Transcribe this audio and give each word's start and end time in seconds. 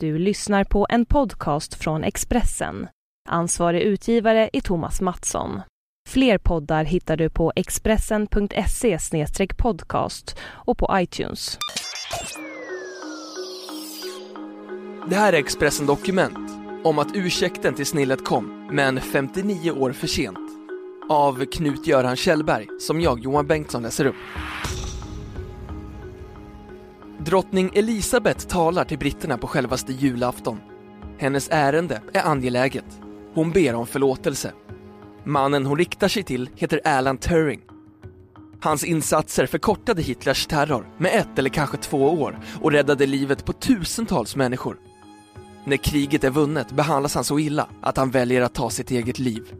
Du 0.00 0.18
lyssnar 0.18 0.64
på 0.64 0.86
en 0.90 1.06
podcast 1.06 1.74
från 1.74 2.04
Expressen. 2.04 2.88
Ansvarig 3.28 3.82
utgivare 3.82 4.50
är 4.52 4.60
Thomas 4.60 5.00
Mattsson. 5.00 5.60
Fler 6.08 6.38
poddar 6.38 6.84
hittar 6.84 7.16
du 7.16 7.30
på 7.30 7.52
expressen.se 7.56 8.98
podcast 9.56 10.36
och 10.42 10.78
på 10.78 10.88
iTunes. 10.92 11.58
Det 15.08 15.16
här 15.16 15.32
är 15.32 15.38
Expressen 15.38 15.86
Dokument 15.86 16.50
om 16.84 16.98
att 16.98 17.16
ursäkten 17.16 17.74
till 17.74 17.86
snillet 17.86 18.24
kom, 18.24 18.68
men 18.72 19.00
59 19.00 19.70
år 19.70 19.92
för 19.92 20.06
sent. 20.06 20.38
Av 21.08 21.44
Knut-Göran 21.44 22.16
Kjellberg, 22.16 22.66
som 22.80 23.00
jag, 23.00 23.20
Johan 23.20 23.46
Bengtsson, 23.46 23.82
läser 23.82 24.04
upp. 24.04 24.16
Drottning 27.26 27.70
Elisabeth 27.74 28.46
talar 28.46 28.84
till 28.84 28.98
britterna 28.98 29.38
på 29.38 29.46
självaste 29.46 29.92
julafton. 29.92 30.60
Hennes 31.18 31.48
ärende 31.50 32.02
är 32.12 32.26
angeläget. 32.26 33.00
Hon 33.34 33.50
ber 33.50 33.74
om 33.74 33.86
förlåtelse. 33.86 34.52
Mannen 35.24 35.66
hon 35.66 35.78
riktar 35.78 36.08
sig 36.08 36.22
till 36.22 36.50
heter 36.54 36.80
Alan 36.84 37.18
Turing. 37.18 37.60
Hans 38.60 38.84
insatser 38.84 39.46
förkortade 39.46 40.02
Hitlers 40.02 40.46
terror 40.46 40.88
med 40.98 41.14
ett 41.14 41.38
eller 41.38 41.50
kanske 41.50 41.76
två 41.76 42.10
år 42.10 42.38
och 42.60 42.72
räddade 42.72 43.06
livet 43.06 43.44
på 43.44 43.52
tusentals 43.52 44.36
människor. 44.36 44.76
När 45.64 45.76
kriget 45.76 46.24
är 46.24 46.30
vunnet 46.30 46.72
behandlas 46.72 47.14
han 47.14 47.24
så 47.24 47.38
illa 47.38 47.68
att 47.80 47.96
han 47.96 48.10
väljer 48.10 48.42
att 48.42 48.54
ta 48.54 48.70
sitt 48.70 48.90
eget 48.90 49.18
liv. 49.18 49.52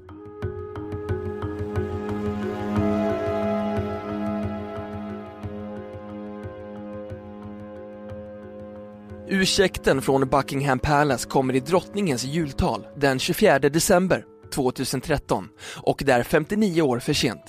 Ursäkten 9.28 10.02
från 10.02 10.28
Buckingham 10.28 10.78
Palace 10.78 11.28
kommer 11.28 11.54
i 11.54 11.60
drottningens 11.60 12.24
jultal 12.24 12.86
den 12.96 13.18
24 13.18 13.58
december 13.58 14.24
2013 14.54 15.48
och 15.76 16.02
det 16.06 16.12
är 16.12 16.22
59 16.22 16.82
år 16.82 16.98
för 16.98 17.12
sent. 17.12 17.42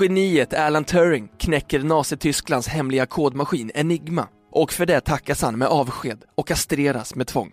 Geniet 0.00 0.54
Alan 0.54 0.84
Turing 0.84 1.28
knäcker 1.38 1.82
Nazitysklands 1.82 2.68
hemliga 2.68 3.06
kodmaskin 3.06 3.70
Enigma 3.74 4.28
och 4.52 4.72
för 4.72 4.86
det 4.86 5.00
tackas 5.00 5.42
han 5.42 5.58
med 5.58 5.68
avsked 5.68 6.24
och 6.34 6.48
kastreras 6.48 7.14
med 7.14 7.26
tvång. 7.26 7.52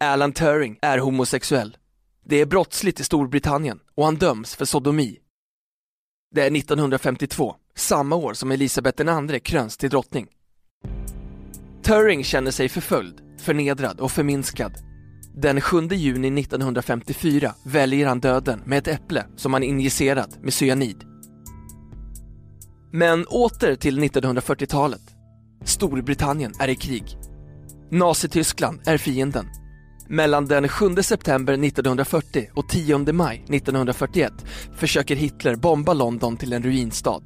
Alan 0.00 0.32
Turing 0.32 0.78
är 0.82 0.98
homosexuell. 0.98 1.76
Det 2.24 2.36
är 2.36 2.46
brottsligt 2.46 3.00
i 3.00 3.04
Storbritannien 3.04 3.80
och 3.94 4.04
han 4.04 4.16
döms 4.16 4.54
för 4.54 4.64
sodomi. 4.64 5.18
Det 6.34 6.42
är 6.42 6.56
1952, 6.56 7.54
samma 7.74 8.16
år 8.16 8.34
som 8.34 8.52
Elisabeth 8.52 9.02
II 9.02 9.40
kröns 9.40 9.76
till 9.76 9.90
drottning. 9.90 10.28
Turing 11.84 12.24
känner 12.24 12.50
sig 12.50 12.68
förföljd, 12.68 13.20
förnedrad 13.38 14.00
och 14.00 14.12
förminskad. 14.12 14.72
Den 15.34 15.60
7 15.60 15.88
juni 15.90 16.40
1954 16.40 17.54
väljer 17.64 18.06
han 18.06 18.20
döden 18.20 18.62
med 18.66 18.78
ett 18.78 18.88
äpple 18.88 19.24
som 19.36 19.52
han 19.52 19.62
injicerat 19.62 20.38
med 20.42 20.52
cyanid. 20.52 21.04
Men 22.92 23.26
åter 23.26 23.76
till 23.76 23.98
1940-talet. 23.98 25.00
Storbritannien 25.64 26.52
är 26.58 26.68
i 26.68 26.76
krig. 26.76 27.04
Nazityskland 27.90 28.80
är 28.86 28.98
fienden. 28.98 29.46
Mellan 30.08 30.46
den 30.46 30.68
7 30.68 30.96
september 31.02 31.52
1940 31.52 32.50
och 32.54 32.68
10 32.68 33.12
maj 33.12 33.36
1941 33.48 34.32
försöker 34.76 35.16
Hitler 35.16 35.56
bomba 35.56 35.92
London 35.92 36.36
till 36.36 36.52
en 36.52 36.62
ruinstad. 36.62 37.22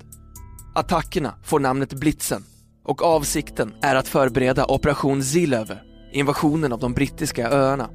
Attackerna 0.74 1.34
får 1.44 1.60
namnet 1.60 1.94
Blitzen 1.94 2.42
och 2.86 3.02
avsikten 3.02 3.74
är 3.82 3.94
att 3.94 4.08
förbereda 4.08 4.66
Operation 4.66 5.22
Zilöver, 5.22 5.82
invasionen 6.12 6.72
av 6.72 6.78
de 6.78 6.92
brittiska 6.92 7.50
öarna. 7.50 7.90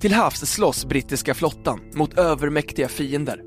Till 0.00 0.12
havs 0.12 0.40
slåss 0.40 0.84
brittiska 0.84 1.34
flottan 1.34 1.80
mot 1.94 2.18
övermäktiga 2.18 2.88
fiender. 2.88 3.40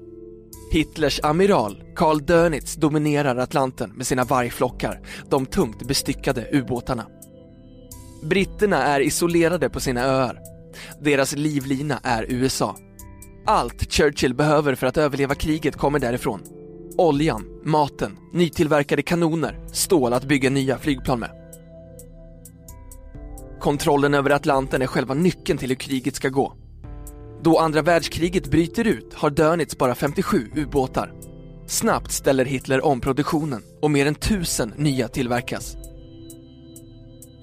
Hitlers 0.71 1.19
amiral 1.23 1.83
Karl 1.95 2.25
Dönitz 2.25 2.75
dominerar 2.75 3.35
Atlanten 3.35 3.89
med 3.89 4.07
sina 4.07 4.23
vargflockar, 4.23 5.01
de 5.29 5.45
tungt 5.45 5.87
bestyckade 5.87 6.49
ubåtarna. 6.51 7.05
Britterna 8.23 8.83
är 8.83 8.99
isolerade 8.99 9.69
på 9.69 9.79
sina 9.79 10.01
öar. 10.01 10.39
Deras 11.01 11.35
livlina 11.35 11.99
är 12.03 12.25
USA. 12.29 12.75
Allt 13.45 13.91
Churchill 13.93 14.33
behöver 14.33 14.75
för 14.75 14.87
att 14.87 14.97
överleva 14.97 15.35
kriget 15.35 15.75
kommer 15.75 15.99
därifrån. 15.99 16.41
Oljan, 16.97 17.45
maten, 17.63 18.17
nytillverkade 18.33 19.01
kanoner, 19.01 19.59
stål 19.71 20.13
att 20.13 20.23
bygga 20.23 20.49
nya 20.49 20.77
flygplan 20.77 21.19
med. 21.19 21.31
Kontrollen 23.59 24.13
över 24.13 24.29
Atlanten 24.29 24.81
är 24.81 24.87
själva 24.87 25.13
nyckeln 25.13 25.59
till 25.59 25.69
hur 25.69 25.75
kriget 25.75 26.15
ska 26.15 26.29
gå. 26.29 26.53
Då 27.41 27.59
andra 27.59 27.81
världskriget 27.81 28.51
bryter 28.51 28.87
ut 28.87 29.13
har 29.13 29.29
Dönitz 29.29 29.77
bara 29.77 29.95
57 29.95 30.51
ubåtar. 30.55 31.13
Snabbt 31.67 32.11
ställer 32.11 32.45
Hitler 32.45 32.85
om 32.85 33.01
produktionen 33.01 33.61
och 33.81 33.91
mer 33.91 34.05
än 34.05 34.15
tusen 34.15 34.73
nya 34.77 35.07
tillverkas. 35.07 35.77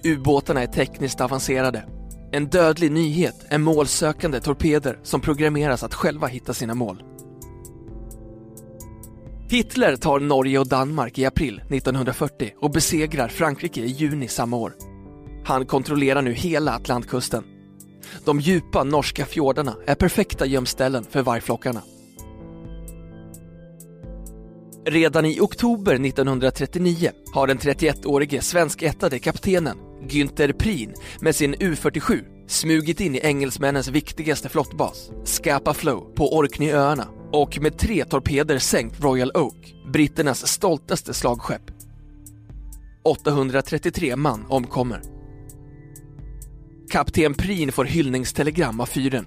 Ubåtarna 0.03 0.61
är 0.61 0.67
tekniskt 0.67 1.21
avancerade. 1.21 1.85
En 2.31 2.45
dödlig 2.45 2.91
nyhet 2.91 3.45
är 3.49 3.57
målsökande 3.57 4.39
torpeder 4.39 4.99
som 5.03 5.21
programmeras 5.21 5.83
att 5.83 5.93
själva 5.93 6.27
hitta 6.27 6.53
sina 6.53 6.73
mål. 6.73 7.03
Hitler 9.53 9.95
tar 9.95 10.19
Norge 10.19 10.59
och 10.59 10.67
Danmark 10.67 11.19
i 11.19 11.25
april 11.25 11.61
1940 11.69 12.53
och 12.59 12.71
besegrar 12.71 13.27
Frankrike 13.27 13.81
i 13.81 13.87
juni 13.87 14.27
samma 14.27 14.57
år. 14.57 14.73
Han 15.45 15.65
kontrollerar 15.65 16.21
nu 16.21 16.33
hela 16.33 16.71
Atlantkusten. 16.71 17.43
De 18.25 18.39
djupa 18.39 18.83
norska 18.83 19.25
fjordarna 19.25 19.75
är 19.85 19.95
perfekta 19.95 20.45
gömställen 20.45 21.03
för 21.09 21.21
vargflockarna. 21.21 21.81
Redan 24.85 25.25
i 25.25 25.39
oktober 25.39 25.93
1939 25.93 27.11
har 27.33 27.47
den 27.47 27.57
31-årige 27.57 28.41
svenskättade 28.41 29.19
kaptenen 29.19 29.77
Günther 30.09 30.53
Prin 30.53 30.93
med 31.21 31.35
sin 31.35 31.55
U47 31.55 32.23
smugit 32.47 33.01
in 33.01 33.15
i 33.15 33.19
engelsmännens 33.23 33.87
viktigaste 33.87 34.49
flottbas, 34.49 35.11
Scapa 35.23 35.73
Flow 35.73 36.13
på 36.15 36.37
Orkneyöarna 36.37 37.22
och 37.33 37.59
med 37.61 37.77
tre 37.77 38.05
torpeder 38.05 38.57
sänkt 38.57 39.03
Royal 39.03 39.31
Oak, 39.33 39.75
britternas 39.93 40.47
stoltaste 40.47 41.13
slagskepp. 41.13 41.61
833 43.03 44.15
man 44.15 44.45
omkommer. 44.49 45.01
Kapten 46.89 47.33
Prin 47.33 47.71
får 47.71 47.85
hyllningstelegram 47.85 48.79
av 48.79 48.85
fyren. 48.85 49.25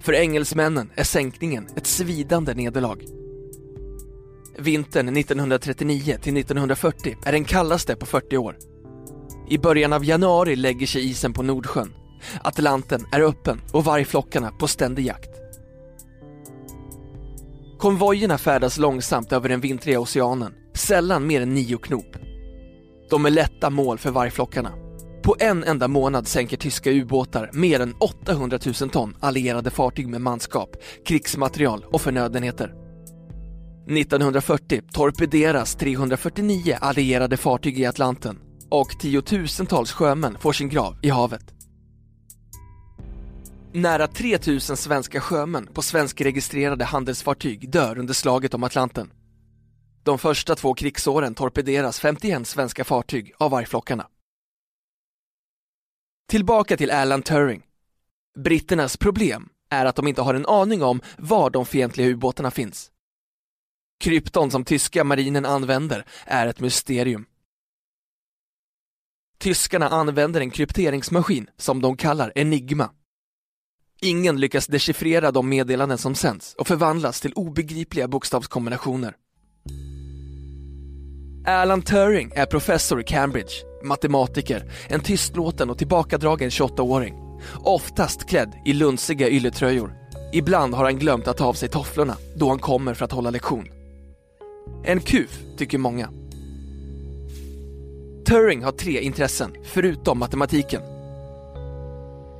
För 0.00 0.12
engelsmännen 0.12 0.90
är 0.94 1.04
sänkningen 1.04 1.68
ett 1.76 1.86
svidande 1.86 2.54
nederlag. 2.54 2.98
Vintern 4.58 5.16
1939 5.16 6.18
till 6.22 6.36
1940 6.36 7.16
är 7.24 7.32
den 7.32 7.44
kallaste 7.44 7.96
på 7.96 8.06
40 8.06 8.36
år. 8.36 8.56
I 9.48 9.58
början 9.58 9.92
av 9.92 10.04
januari 10.04 10.56
lägger 10.56 10.86
sig 10.86 11.10
isen 11.10 11.32
på 11.32 11.42
Nordsjön. 11.42 11.94
Atlanten 12.42 13.06
är 13.12 13.20
öppen 13.20 13.60
och 13.72 13.84
vargflockarna 13.84 14.50
på 14.50 14.68
ständig 14.68 15.06
jakt. 15.06 15.41
Konvojerna 17.82 18.38
färdas 18.38 18.78
långsamt 18.78 19.32
över 19.32 19.48
den 19.48 19.60
vintriga 19.60 20.00
oceanen, 20.00 20.52
sällan 20.74 21.26
mer 21.26 21.40
än 21.40 21.54
nio 21.54 21.78
knop. 21.78 22.16
De 23.10 23.26
är 23.26 23.30
lätta 23.30 23.70
mål 23.70 23.98
för 23.98 24.10
vargflockarna. 24.10 24.72
På 25.22 25.36
en 25.38 25.64
enda 25.64 25.88
månad 25.88 26.26
sänker 26.26 26.56
tyska 26.56 26.90
ubåtar 26.90 27.50
mer 27.52 27.80
än 27.80 27.94
800 28.00 28.58
000 28.80 28.90
ton 28.90 29.16
allierade 29.20 29.70
fartyg 29.70 30.08
med 30.08 30.20
manskap, 30.20 30.76
krigsmaterial 31.06 31.84
och 31.92 32.00
förnödenheter. 32.00 32.74
1940 33.88 34.82
torpederas 34.92 35.74
349 35.74 36.76
allierade 36.80 37.36
fartyg 37.36 37.80
i 37.80 37.86
Atlanten 37.86 38.38
och 38.70 38.90
tiotusentals 39.00 39.92
sjömän 39.92 40.38
får 40.40 40.52
sin 40.52 40.68
grav 40.68 40.98
i 41.02 41.08
havet. 41.08 41.51
Nära 43.74 44.06
3000 44.06 44.76
svenska 44.76 45.20
sjömän 45.20 45.66
på 45.66 45.82
svenskregistrerade 45.82 46.84
handelsfartyg 46.84 47.70
dör 47.70 47.98
under 47.98 48.14
slaget 48.14 48.54
om 48.54 48.62
Atlanten. 48.62 49.12
De 50.02 50.18
första 50.18 50.54
två 50.54 50.74
krigsåren 50.74 51.34
torpederas 51.34 52.00
51 52.00 52.46
svenska 52.46 52.84
fartyg 52.84 53.32
av 53.38 53.50
vargflockarna. 53.50 54.08
Tillbaka 56.28 56.76
till 56.76 56.90
Alan 56.90 57.22
Turing. 57.22 57.62
Britternas 58.38 58.96
problem 58.96 59.48
är 59.70 59.86
att 59.86 59.96
de 59.96 60.08
inte 60.08 60.22
har 60.22 60.34
en 60.34 60.46
aning 60.46 60.82
om 60.82 61.00
var 61.18 61.50
de 61.50 61.66
fientliga 61.66 62.08
ubåtarna 62.08 62.50
finns. 62.50 62.90
Krypton 64.00 64.50
som 64.50 64.64
tyska 64.64 65.04
marinen 65.04 65.46
använder 65.46 66.06
är 66.26 66.46
ett 66.46 66.60
mysterium. 66.60 67.26
Tyskarna 69.38 69.88
använder 69.88 70.40
en 70.40 70.50
krypteringsmaskin 70.50 71.50
som 71.56 71.80
de 71.80 71.96
kallar 71.96 72.32
Enigma. 72.34 72.90
Ingen 74.04 74.40
lyckas 74.40 74.66
dechiffrera 74.66 75.30
de 75.30 75.48
meddelanden 75.48 75.98
som 75.98 76.14
sänds 76.14 76.54
och 76.54 76.66
förvandlas 76.66 77.20
till 77.20 77.32
obegripliga 77.32 78.08
bokstavskombinationer. 78.08 79.16
Alan 81.46 81.82
Turing 81.82 82.32
är 82.34 82.46
professor 82.46 83.00
i 83.00 83.04
Cambridge, 83.04 83.52
matematiker, 83.84 84.72
en 84.88 85.00
tystlåten 85.00 85.70
och 85.70 85.78
tillbakadragen 85.78 86.50
28-åring. 86.50 87.14
Oftast 87.64 88.28
klädd 88.28 88.52
i 88.64 88.72
lunsiga 88.72 89.28
ylletröjor. 89.28 89.94
Ibland 90.32 90.74
har 90.74 90.84
han 90.84 90.98
glömt 90.98 91.28
att 91.28 91.36
ta 91.36 91.44
av 91.44 91.54
sig 91.54 91.68
tofflorna 91.68 92.16
då 92.36 92.48
han 92.48 92.58
kommer 92.58 92.94
för 92.94 93.04
att 93.04 93.12
hålla 93.12 93.30
lektion. 93.30 93.68
En 94.84 95.00
kuf, 95.00 95.40
tycker 95.58 95.78
många. 95.78 96.08
Turing 98.26 98.62
har 98.62 98.72
tre 98.72 99.00
intressen, 99.00 99.54
förutom 99.64 100.18
matematiken. 100.18 100.91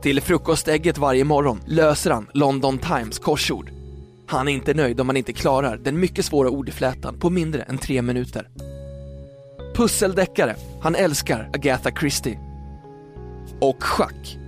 Till 0.02 0.20
frukostägget 0.20 0.98
varje 0.98 1.24
morgon 1.24 1.60
löser 1.66 2.10
han 2.10 2.28
London 2.32 2.78
Times 2.78 3.18
korsord. 3.18 3.70
Han 4.26 4.48
är 4.48 4.52
inte 4.52 4.74
nöjd 4.74 5.00
om 5.00 5.08
han 5.08 5.16
inte 5.16 5.32
klarar 5.32 5.76
den 5.76 6.00
mycket 6.00 6.24
svåra 6.24 6.50
ordflätan 6.50 7.18
på 7.18 7.30
mindre 7.30 7.62
än 7.62 7.78
tre 7.78 8.02
minuter. 8.02 8.48
Pusseldeckare, 9.74 10.56
han 10.82 10.94
älskar 10.94 11.50
Agatha 11.52 11.90
Christie. 11.90 12.38
Och 13.60 13.82
schack. 13.82 14.38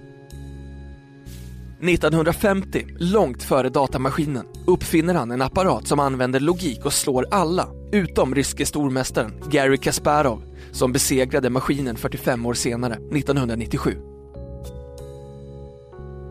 1950, 1.82 2.86
långt 2.98 3.42
före 3.42 3.68
datamaskinen, 3.68 4.46
uppfinner 4.66 5.14
han 5.14 5.30
en 5.30 5.42
apparat 5.42 5.88
som 5.88 6.00
använder 6.00 6.40
logik 6.40 6.84
och 6.84 6.92
slår 6.92 7.26
alla, 7.30 7.68
utom 7.92 8.34
ryske 8.34 8.66
stormästaren 8.66 9.42
Gary 9.50 9.76
Kasparov, 9.76 10.42
som 10.72 10.92
besegrade 10.92 11.50
maskinen 11.50 11.96
45 11.96 12.46
år 12.46 12.54
senare, 12.54 12.94
1997. 12.94 14.13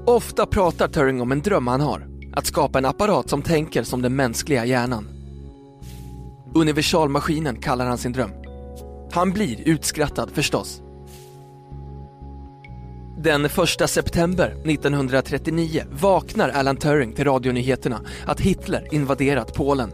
Ofta 0.05 0.45
pratar 0.45 0.87
Turing 0.87 1.21
om 1.21 1.31
en 1.31 1.41
dröm 1.41 1.67
han 1.67 1.81
har, 1.81 2.07
att 2.33 2.45
skapa 2.45 2.77
en 2.77 2.85
apparat 2.85 3.29
som 3.29 3.41
tänker 3.41 3.83
som 3.83 4.01
den 4.01 4.15
mänskliga 4.15 4.65
hjärnan. 4.65 5.07
Universalmaskinen 6.55 7.55
kallar 7.55 7.85
han 7.85 7.97
sin 7.97 8.13
dröm. 8.13 8.31
Han 9.11 9.31
blir 9.31 9.67
utskrattad 9.67 10.29
förstås. 10.31 10.81
Den 13.17 13.45
1 13.45 13.89
september 13.89 14.47
1939 14.65 15.83
vaknar 15.91 16.49
Alan 16.49 16.77
Turing 16.77 17.13
till 17.13 17.25
radionyheterna 17.25 18.01
att 18.25 18.39
Hitler 18.39 18.93
invaderat 18.93 19.53
Polen. 19.53 19.91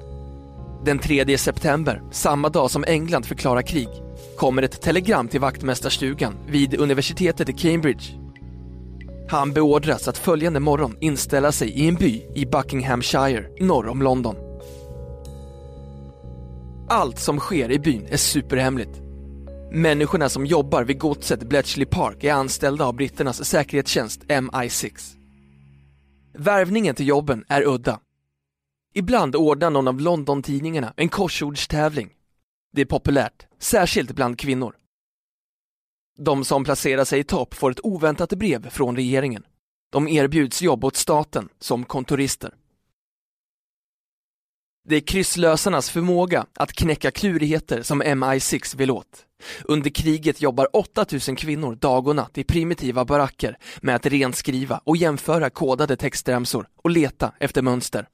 Den 0.85 0.99
3 0.99 1.37
september, 1.37 2.01
samma 2.11 2.49
dag 2.49 2.71
som 2.71 2.83
England 2.83 3.25
förklarar 3.25 3.61
krig, 3.61 3.89
kommer 4.37 4.63
ett 4.63 4.81
telegram 4.81 5.27
till 5.27 5.39
vaktmästarstugan 5.39 6.33
vid 6.47 6.79
universitetet 6.79 7.49
i 7.49 7.53
Cambridge. 7.53 8.28
Han 9.29 9.53
beordras 9.53 10.07
att 10.07 10.17
följande 10.17 10.59
morgon 10.59 10.97
inställa 10.99 11.51
sig 11.51 11.69
i 11.69 11.87
en 11.87 11.95
by 11.95 12.25
i 12.35 12.45
Buckinghamshire, 12.45 13.49
norr 13.59 13.87
om 13.87 14.01
London. 14.01 14.35
Allt 16.89 17.19
som 17.19 17.39
sker 17.39 17.71
i 17.71 17.79
byn 17.79 18.07
är 18.09 18.17
superhemligt. 18.17 19.01
Människorna 19.71 20.29
som 20.29 20.45
jobbar 20.45 20.83
vid 20.83 20.99
godset 20.99 21.43
Bletchley 21.43 21.85
Park 21.85 22.23
är 22.23 22.33
anställda 22.33 22.85
av 22.85 22.95
britternas 22.95 23.45
säkerhetstjänst 23.45 24.23
MI6. 24.23 25.15
Värvningen 26.33 26.95
till 26.95 27.07
jobben 27.07 27.45
är 27.47 27.67
udda. 27.67 27.99
Ibland 28.93 29.35
ordnar 29.35 29.69
någon 29.69 29.87
av 29.87 29.99
London-tidningarna 29.99 30.93
en 30.97 31.09
korsordstävling. 31.09 32.09
Det 32.73 32.81
är 32.81 32.85
populärt, 32.85 33.45
särskilt 33.59 34.11
bland 34.11 34.39
kvinnor. 34.39 34.78
De 36.21 36.45
som 36.45 36.63
placerar 36.63 37.05
sig 37.05 37.19
i 37.19 37.23
topp 37.23 37.53
får 37.53 37.71
ett 37.71 37.79
oväntat 37.83 38.33
brev 38.33 38.69
från 38.69 38.95
regeringen. 38.95 39.43
De 39.91 40.07
erbjuds 40.07 40.61
jobb 40.61 40.85
åt 40.85 40.95
staten 40.95 41.49
som 41.59 41.85
kontorister. 41.85 42.53
Det 44.87 44.95
är 44.95 44.99
krysslösarnas 44.99 45.89
förmåga 45.89 46.45
att 46.53 46.73
knäcka 46.73 47.11
klurigheter 47.11 47.81
som 47.81 48.03
MI6 48.03 48.77
vill 48.77 48.91
åt. 48.91 49.25
Under 49.63 49.89
kriget 49.89 50.41
jobbar 50.41 50.75
8000 50.75 51.35
kvinnor 51.35 51.75
dag 51.75 52.07
och 52.07 52.15
natt 52.15 52.37
i 52.37 52.43
primitiva 52.43 53.05
baracker 53.05 53.57
med 53.81 53.95
att 53.95 54.05
renskriva 54.05 54.81
och 54.83 54.97
jämföra 54.97 55.49
kodade 55.49 55.95
textremsor 55.95 56.67
och 56.75 56.89
leta 56.89 57.33
efter 57.39 57.61
mönster. 57.61 58.07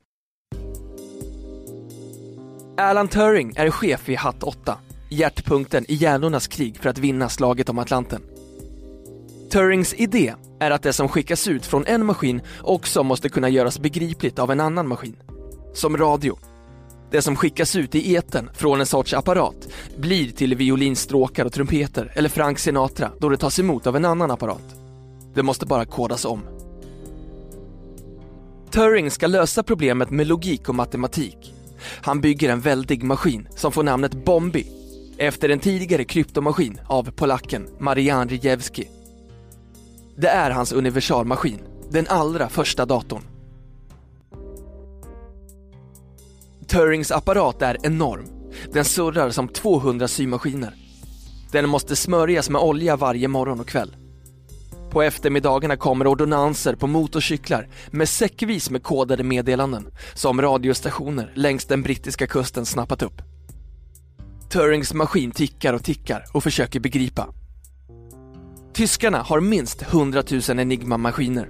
Alan 2.78 3.08
Turing 3.08 3.54
är 3.56 3.70
chef 3.70 4.10
i 4.10 4.16
Hatt 4.16 4.44
8, 4.44 4.78
hjärtpunkten 5.10 5.86
i 5.88 5.96
hjärnornas 5.96 6.48
krig 6.48 6.78
för 6.78 6.90
att 6.90 6.98
vinna 6.98 7.30
slaget 7.30 7.70
om 7.70 7.80
Atlanten. 7.80 8.22
Turings 9.52 9.94
idé 9.94 10.34
är 10.60 10.72
att 10.72 10.84
det 10.84 10.94
som 10.94 11.10
skickas 11.10 11.48
ut 11.48 11.66
från 11.66 11.86
en 11.86 12.06
maskin 12.06 12.42
också 12.62 13.04
måste 13.04 13.30
kunna 13.30 13.50
göras 13.50 13.80
begripligt 13.80 14.40
av 14.40 14.52
en 14.52 14.60
annan 14.60 14.88
maskin. 14.88 15.16
Som 15.74 15.98
radio. 15.98 16.38
Det 17.12 17.22
som 17.22 17.36
skickas 17.36 17.76
ut 17.76 17.96
i 17.96 18.14
eten 18.14 18.50
från 18.54 18.80
en 18.80 18.86
sorts 18.86 19.14
apparat 19.14 19.68
blir 19.98 20.32
till 20.32 20.56
violinstråkar 20.56 21.46
och 21.46 21.54
trumpeter 21.54 22.12
eller 22.16 22.30
Frank 22.30 22.60
Sinatra 22.60 23.12
då 23.20 23.30
det 23.30 23.38
tas 23.38 23.60
emot 23.60 23.88
av 23.88 23.96
en 23.96 24.06
annan 24.06 24.32
apparat. 24.32 24.76
Det 25.34 25.44
måste 25.44 25.66
bara 25.66 25.86
kodas 25.86 26.26
om. 26.26 26.42
Turing 28.72 29.12
ska 29.12 29.28
lösa 29.28 29.64
problemet 29.64 30.10
med 30.10 30.28
logik 30.28 30.70
och 30.70 30.76
matematik. 30.76 31.54
Han 32.02 32.22
bygger 32.22 32.50
en 32.50 32.62
väldig 32.62 33.04
maskin 33.04 33.48
som 33.56 33.72
får 33.72 33.84
namnet 33.84 34.26
Bombi 34.26 34.85
efter 35.18 35.50
en 35.50 35.60
tidigare 35.60 36.04
kryptomaskin 36.04 36.80
av 36.88 37.12
polacken 37.12 37.68
Marian 37.80 38.30
Rijewski. 38.30 38.88
Det 40.18 40.28
är 40.28 40.52
hans 40.52 40.72
universalmaskin, 40.72 41.60
den 41.90 42.08
allra 42.10 42.50
första 42.50 42.86
datorn. 42.86 43.22
Turings 46.68 47.12
apparat 47.12 47.62
är 47.62 47.78
enorm. 47.84 48.26
Den 48.74 48.86
surrar 48.86 49.30
som 49.30 49.48
200 49.48 50.08
symaskiner. 50.08 50.74
Den 51.52 51.70
måste 51.70 51.96
smörjas 51.96 52.50
med 52.50 52.62
olja 52.62 52.96
varje 52.96 53.28
morgon 53.28 53.60
och 53.60 53.68
kväll. 53.68 53.96
På 54.92 55.02
eftermiddagarna 55.02 55.78
kommer 55.78 56.08
ordonanser 56.08 56.76
på 56.76 56.88
motorcyklar 56.88 57.68
med 57.92 58.10
säckvis 58.10 58.70
med 58.70 58.84
kodade 58.84 59.24
meddelanden 59.24 59.88
som 60.14 60.42
radiostationer 60.42 61.32
längs 61.36 61.66
den 61.66 61.82
brittiska 61.82 62.28
kusten 62.28 62.66
snappat 62.66 63.02
upp. 63.02 63.35
Turings 64.56 64.94
maskin 64.94 65.32
tickar 65.32 65.74
och 65.74 65.84
tickar 65.84 66.26
och 66.34 66.44
försöker 66.44 66.80
begripa. 66.80 67.28
Tyskarna 68.74 69.22
har 69.22 69.40
minst 69.40 69.82
100 69.82 70.24
000 70.32 70.60
Enigma-maskiner. 70.60 71.50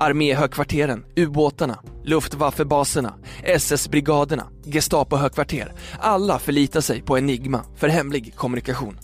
Arméhögkvarteren, 0.00 1.04
ubåtarna, 1.16 1.78
Luftwaffebaserna, 2.04 3.14
SS-brigaderna, 3.42 4.48
Gestapo-högkvarter. 4.64 5.72
Alla 5.98 6.38
förlitar 6.38 6.80
sig 6.80 7.02
på 7.02 7.18
Enigma 7.18 7.60
för 7.76 7.88
hemlig 7.88 8.34
kommunikation. 8.36 8.98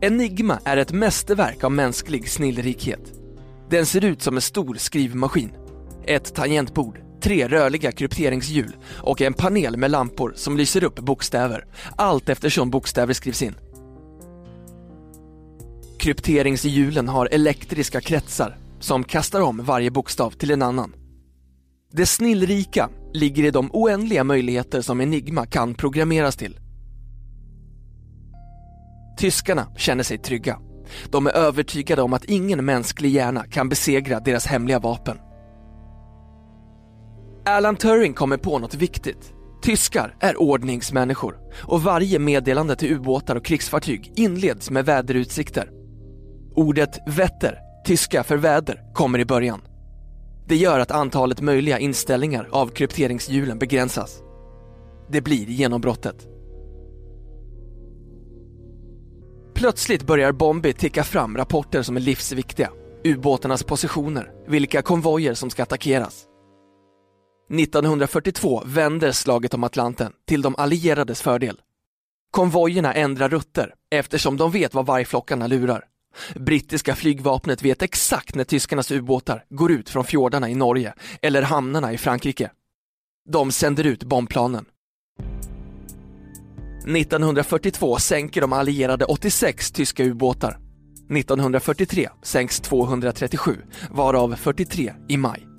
Enigma 0.00 0.58
är 0.64 0.76
ett 0.76 0.92
mästerverk 0.92 1.64
av 1.64 1.72
mänsklig 1.72 2.30
snillrikhet. 2.30 3.12
Den 3.70 3.86
ser 3.86 4.04
ut 4.04 4.22
som 4.22 4.36
en 4.36 4.42
stor 4.42 4.74
skrivmaskin. 4.74 5.52
Ett 6.04 6.34
tangentbord, 6.34 6.98
tre 7.22 7.48
rörliga 7.48 7.92
krypteringshjul 7.92 8.76
och 8.86 9.22
en 9.22 9.34
panel 9.34 9.76
med 9.76 9.90
lampor 9.90 10.32
som 10.36 10.56
lyser 10.56 10.84
upp 10.84 10.98
bokstäver, 10.98 11.64
allt 11.96 12.28
eftersom 12.28 12.70
bokstäver 12.70 13.14
skrivs 13.14 13.42
in. 13.42 13.54
Krypteringshjulen 15.98 17.08
har 17.08 17.28
elektriska 17.32 18.00
kretsar 18.00 18.56
som 18.80 19.04
kastar 19.04 19.40
om 19.40 19.64
varje 19.64 19.90
bokstav 19.90 20.30
till 20.30 20.50
en 20.50 20.62
annan. 20.62 20.94
Det 21.92 22.06
snillrika 22.06 22.88
ligger 23.12 23.44
i 23.44 23.50
de 23.50 23.70
oändliga 23.72 24.24
möjligheter 24.24 24.80
som 24.80 25.00
Enigma 25.00 25.46
kan 25.46 25.74
programmeras 25.74 26.36
till. 26.36 26.58
Tyskarna 29.18 29.66
känner 29.76 30.02
sig 30.02 30.18
trygga. 30.18 30.58
De 31.10 31.26
är 31.26 31.30
övertygade 31.30 32.02
om 32.02 32.12
att 32.12 32.24
ingen 32.24 32.64
mänsklig 32.64 33.10
hjärna 33.10 33.44
kan 33.44 33.68
besegra 33.68 34.20
deras 34.20 34.46
hemliga 34.46 34.78
vapen. 34.78 35.18
Alan 37.44 37.76
Turing 37.76 38.14
kommer 38.14 38.36
på 38.36 38.58
något 38.58 38.74
viktigt. 38.74 39.32
Tyskar 39.62 40.16
är 40.20 40.40
ordningsmänniskor 40.40 41.36
och 41.64 41.82
varje 41.82 42.18
meddelande 42.18 42.76
till 42.76 42.92
ubåtar 42.92 43.36
och 43.36 43.44
krigsfartyg 43.44 44.12
inleds 44.16 44.70
med 44.70 44.86
väderutsikter. 44.86 45.70
Ordet 46.54 46.98
Wetter, 47.06 47.58
tyska 47.86 48.24
för 48.24 48.36
väder, 48.36 48.82
kommer 48.94 49.18
i 49.18 49.24
början. 49.24 49.60
Det 50.48 50.56
gör 50.56 50.80
att 50.80 50.90
antalet 50.90 51.40
möjliga 51.40 51.78
inställningar 51.78 52.48
av 52.52 52.68
krypteringshjulen 52.68 53.58
begränsas. 53.58 54.22
Det 55.10 55.20
blir 55.20 55.46
genombrottet. 55.46 56.28
Plötsligt 59.54 60.06
börjar 60.06 60.32
Bombi 60.32 60.72
ticka 60.72 61.04
fram 61.04 61.36
rapporter 61.36 61.82
som 61.82 61.96
är 61.96 62.00
livsviktiga. 62.00 62.70
Ubåtarnas 63.04 63.62
positioner, 63.62 64.30
vilka 64.48 64.82
konvojer 64.82 65.34
som 65.34 65.50
ska 65.50 65.62
attackeras. 65.62 66.26
1942 67.52 68.62
vänder 68.66 69.12
slaget 69.12 69.54
om 69.54 69.64
Atlanten 69.64 70.12
till 70.28 70.42
de 70.42 70.54
allierades 70.58 71.22
fördel. 71.22 71.60
Konvojerna 72.30 72.94
ändrar 72.94 73.28
rutter 73.28 73.74
eftersom 73.90 74.36
de 74.36 74.50
vet 74.50 74.74
vad 74.74 74.86
vargflockarna 74.86 75.46
lurar. 75.46 75.84
Brittiska 76.34 76.94
flygvapnet 76.94 77.62
vet 77.62 77.82
exakt 77.82 78.34
när 78.34 78.44
tyskarnas 78.44 78.90
ubåtar 78.90 79.44
går 79.50 79.72
ut 79.72 79.90
från 79.90 80.04
fjordarna 80.04 80.50
i 80.50 80.54
Norge 80.54 80.94
eller 81.22 81.42
hamnarna 81.42 81.92
i 81.92 81.98
Frankrike. 81.98 82.50
De 83.28 83.52
sänder 83.52 83.84
ut 83.84 84.04
bombplanen. 84.04 84.64
1942 86.96 87.96
sänker 87.96 88.40
de 88.40 88.52
allierade 88.52 89.04
86 89.04 89.70
tyska 89.72 90.04
ubåtar. 90.04 90.58
1943 91.10 92.08
sänks 92.22 92.60
237, 92.60 93.56
varav 93.90 94.34
43 94.36 94.92
i 95.08 95.16
maj. 95.16 95.51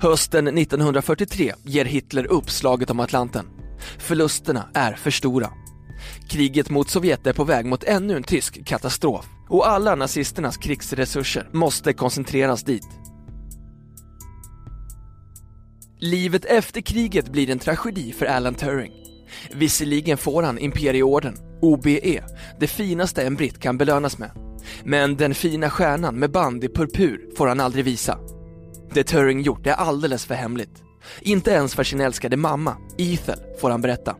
Hösten 0.00 0.58
1943 0.58 1.52
ger 1.62 1.84
Hitler 1.84 2.26
upp 2.26 2.50
slaget 2.50 2.90
om 2.90 3.00
Atlanten. 3.00 3.46
Förlusterna 3.98 4.68
är 4.74 4.92
för 4.92 5.10
stora. 5.10 5.50
Kriget 6.28 6.70
mot 6.70 6.90
Sovjet 6.90 7.26
är 7.26 7.32
på 7.32 7.44
väg 7.44 7.66
mot 7.66 7.84
ännu 7.84 8.16
en 8.16 8.22
tysk 8.22 8.66
katastrof 8.66 9.26
och 9.48 9.68
alla 9.68 9.94
nazisternas 9.94 10.56
krigsresurser 10.56 11.48
måste 11.52 11.92
koncentreras 11.92 12.62
dit. 12.62 12.88
Livet 15.98 16.44
efter 16.44 16.80
kriget 16.80 17.32
blir 17.32 17.50
en 17.50 17.58
tragedi 17.58 18.12
för 18.12 18.26
Alan 18.26 18.54
Turing. 18.54 18.92
Visserligen 19.54 20.18
får 20.18 20.42
han 20.42 20.58
Imperieorden, 20.58 21.36
OBE, 21.60 22.24
det 22.60 22.66
finaste 22.66 23.22
en 23.22 23.34
britt 23.34 23.60
kan 23.60 23.78
belönas 23.78 24.18
med. 24.18 24.30
Men 24.84 25.16
den 25.16 25.34
fina 25.34 25.70
stjärnan 25.70 26.14
med 26.14 26.30
band 26.30 26.64
i 26.64 26.68
purpur 26.68 27.36
får 27.36 27.46
han 27.46 27.60
aldrig 27.60 27.84
visa. 27.84 28.18
Det 28.96 29.04
Turing 29.04 29.40
gjort 29.40 29.66
är 29.66 29.72
alldeles 29.72 30.24
för 30.24 30.34
hemligt. 30.34 30.82
Inte 31.20 31.50
ens 31.50 31.74
för 31.74 31.84
sin 31.84 32.00
älskade 32.00 32.36
mamma, 32.36 32.76
Ethel, 32.98 33.38
får 33.60 33.70
han 33.70 33.80
berätta. 33.80 34.16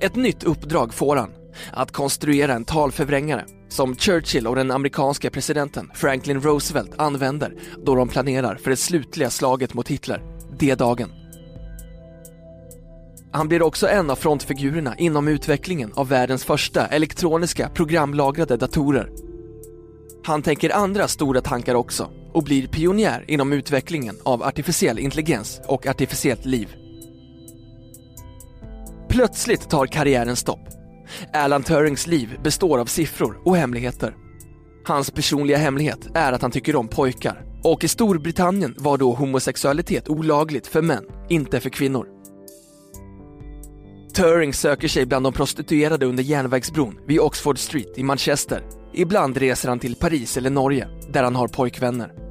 Ett 0.00 0.16
nytt 0.16 0.44
uppdrag 0.44 0.94
får 0.94 1.16
han, 1.16 1.30
att 1.72 1.92
konstruera 1.92 2.54
en 2.54 2.64
talförvrängare 2.64 3.44
som 3.68 3.96
Churchill 3.96 4.46
och 4.46 4.56
den 4.56 4.70
amerikanska 4.70 5.30
presidenten 5.30 5.90
Franklin 5.94 6.40
Roosevelt 6.40 6.90
använder 6.96 7.54
då 7.84 7.94
de 7.94 8.08
planerar 8.08 8.54
för 8.54 8.70
det 8.70 8.76
slutliga 8.76 9.30
slaget 9.30 9.74
mot 9.74 9.88
Hitler, 9.88 10.22
D-dagen. 10.58 11.10
Han 13.32 13.48
blir 13.48 13.62
också 13.62 13.88
en 13.88 14.10
av 14.10 14.16
frontfigurerna 14.16 14.96
inom 14.96 15.28
utvecklingen 15.28 15.92
av 15.94 16.08
världens 16.08 16.44
första 16.44 16.86
elektroniska 16.86 17.68
programlagrade 17.68 18.56
datorer. 18.56 19.10
Han 20.24 20.42
tänker 20.42 20.76
andra 20.76 21.08
stora 21.08 21.40
tankar 21.40 21.74
också 21.74 22.10
och 22.32 22.42
blir 22.42 22.66
pionjär 22.66 23.24
inom 23.28 23.52
utvecklingen 23.52 24.16
av 24.24 24.42
artificiell 24.42 24.98
intelligens 24.98 25.60
och 25.66 25.86
artificiellt 25.86 26.44
liv. 26.44 26.68
Plötsligt 29.08 29.70
tar 29.70 29.86
karriären 29.86 30.36
stopp. 30.36 30.68
Alan 31.32 31.62
Turings 31.62 32.06
liv 32.06 32.38
består 32.44 32.78
av 32.78 32.86
siffror 32.86 33.38
och 33.44 33.56
hemligheter. 33.56 34.14
Hans 34.84 35.10
personliga 35.10 35.58
hemlighet 35.58 36.08
är 36.14 36.32
att 36.32 36.42
han 36.42 36.50
tycker 36.50 36.76
om 36.76 36.88
pojkar 36.88 37.44
och 37.64 37.84
i 37.84 37.88
Storbritannien 37.88 38.74
var 38.78 38.98
då 38.98 39.12
homosexualitet 39.12 40.08
olagligt 40.08 40.66
för 40.66 40.82
män, 40.82 41.04
inte 41.28 41.60
för 41.60 41.70
kvinnor. 41.70 42.06
Turing 44.14 44.54
söker 44.54 44.88
sig 44.88 45.06
bland 45.06 45.26
de 45.26 45.32
prostituerade 45.32 46.06
under 46.06 46.22
järnvägsbron 46.22 46.98
vid 47.06 47.20
Oxford 47.20 47.58
Street 47.58 47.98
i 47.98 48.02
Manchester. 48.02 48.64
Ibland 48.92 49.36
reser 49.36 49.68
han 49.68 49.78
till 49.78 49.96
Paris 49.96 50.36
eller 50.36 50.50
Norge, 50.50 50.88
där 51.12 51.22
han 51.22 51.36
har 51.36 51.48
pojkvänner. 51.48 52.21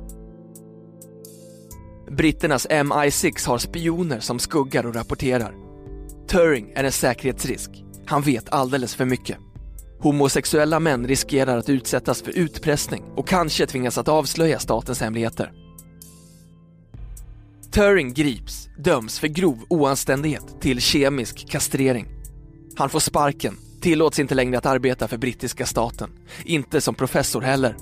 Britternas 2.18 2.68
MI6 2.68 3.48
har 3.48 3.58
spioner 3.58 4.20
som 4.20 4.40
skuggar 4.40 4.86
och 4.86 4.96
rapporterar. 4.96 5.56
Turing 6.28 6.72
är 6.76 6.84
en 6.84 6.92
säkerhetsrisk. 6.92 7.70
Han 8.06 8.22
vet 8.22 8.50
alldeles 8.50 8.96
för 8.96 9.06
mycket. 9.06 9.38
Homosexuella 10.00 10.80
män 10.80 11.08
riskerar 11.08 11.58
att 11.58 11.70
utsättas 11.70 12.22
för 12.22 12.32
utpressning 12.32 13.04
och 13.16 13.28
kanske 13.28 13.66
tvingas 13.66 13.98
att 13.98 14.08
avslöja 14.08 14.60
statens 14.60 15.02
hemligheter. 15.02 15.52
Turing 17.72 18.14
grips, 18.14 18.70
döms 18.78 19.20
för 19.20 19.28
grov 19.28 19.58
oanständighet 19.70 20.62
till 20.62 20.82
kemisk 20.82 21.50
kastrering. 21.50 22.08
Han 22.76 22.90
får 22.90 23.00
sparken, 23.00 23.58
tillåts 23.82 24.20
inte 24.20 24.36
längre 24.36 24.58
att 24.58 24.66
arbeta 24.66 25.08
för 25.08 25.18
brittiska 25.18 25.66
staten. 25.66 26.10
Inte 26.46 26.82
som 26.82 26.96
professor 26.96 27.42
heller. 27.42 27.76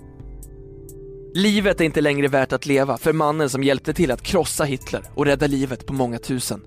Livet 1.33 1.81
är 1.81 1.85
inte 1.85 2.01
längre 2.01 2.27
värt 2.27 2.53
att 2.53 2.65
leva 2.65 2.97
för 2.97 3.13
mannen 3.13 3.49
som 3.49 3.63
hjälpte 3.63 3.93
till 3.93 4.11
att 4.11 4.21
krossa 4.21 4.63
Hitler 4.63 5.03
och 5.15 5.25
rädda 5.25 5.47
livet 5.47 5.85
på 5.85 5.93
många 5.93 6.19
tusen. 6.19 6.61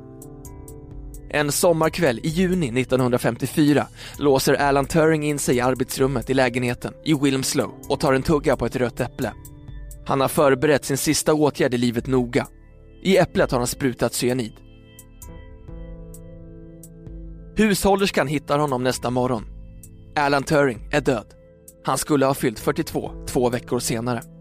En 1.31 1.53
sommarkväll 1.53 2.21
i 2.23 2.29
juni 2.29 2.81
1954 2.81 3.87
låser 4.19 4.55
Alan 4.55 4.87
Turing 4.87 5.25
in 5.25 5.39
sig 5.39 5.57
i 5.57 5.61
arbetsrummet 5.61 6.31
i 6.31 6.35
lägenheten 6.35 6.95
i 7.05 7.15
Wilmslow 7.15 7.71
och 7.89 8.01
tar 8.01 8.13
en 8.13 8.23
tugga 8.23 8.57
på 8.57 8.67
ett 8.67 8.77
rött 8.77 9.01
äpple. 9.01 9.33
Han 10.07 10.21
har 10.21 10.29
förberett 10.29 10.85
sin 10.85 10.99
sista 10.99 11.35
åtgärd 11.35 11.75
i 11.75 11.79
livet 11.79 12.07
noga. 12.07 12.47
I 13.03 13.17
äpplet 13.17 13.51
har 13.51 13.59
han 13.59 13.67
sprutat 13.67 14.15
cyanid. 14.15 14.53
Hushållerskan 17.57 18.27
hittar 18.27 18.59
honom 18.59 18.85
nästa 18.85 19.11
morgon. 19.11 19.47
Alan 20.17 20.43
Turing 20.43 20.89
är 20.93 21.01
död. 21.01 21.27
Han 21.85 21.99
skulle 21.99 22.27
ha 22.27 22.35
fyllt 22.35 22.59
42 22.59 23.13
två 23.27 23.51
veckor 23.51 23.79
senare. 23.79 24.32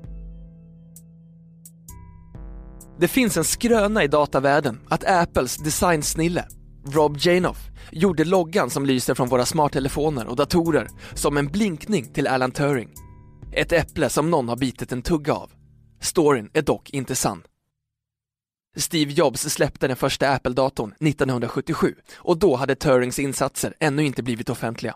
Det 3.02 3.08
finns 3.08 3.38
en 3.38 3.44
skröna 3.44 4.04
i 4.04 4.08
datavärlden 4.08 4.80
att 4.90 5.04
Apples 5.04 5.58
designsnille 5.58 6.46
Rob 6.86 7.18
Janoff 7.20 7.58
gjorde 7.92 8.24
loggan 8.26 8.70
som 8.70 8.86
lyser 8.86 9.14
från 9.14 9.30
våra 9.30 9.46
smarttelefoner 9.46 10.28
och 10.28 10.36
datorer 10.36 10.88
som 11.14 11.38
en 11.38 11.48
blinkning 11.48 12.14
till 12.14 12.28
Alan 12.28 12.52
Turing. 12.52 12.90
Ett 13.54 13.72
äpple 13.72 14.10
som 14.10 14.30
någon 14.30 14.50
har 14.50 14.56
bitit 14.56 14.92
en 14.92 15.02
tugga 15.02 15.34
av. 15.34 15.52
Storyn 16.02 16.50
är 16.54 16.62
dock 16.62 16.90
inte 16.90 17.16
sann. 17.16 17.44
Steve 18.78 19.12
Jobs 19.12 19.42
släppte 19.42 19.88
den 19.88 19.98
första 19.98 20.30
Apple-datorn 20.30 20.92
1977 20.92 21.96
och 22.16 22.38
då 22.38 22.56
hade 22.56 22.76
Turings 22.76 23.20
insatser 23.20 23.74
ännu 23.80 24.06
inte 24.06 24.24
blivit 24.24 24.50
offentliga. 24.50 24.96